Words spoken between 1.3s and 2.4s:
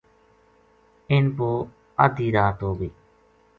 پو اَدھی